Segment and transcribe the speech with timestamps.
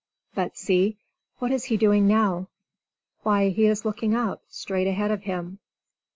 [0.33, 0.97] But see,
[1.37, 2.47] what is he doing now?
[3.21, 5.59] Why, he is looking up, straight ahead of him!